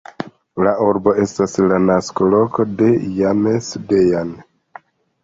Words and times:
La 0.67 0.71
urbo 0.85 1.11
estas 1.23 1.53
la 1.71 1.77
nasko-loko 1.87 2.65
de 2.79 2.87
James 3.19 3.69
Dean. 3.93 4.33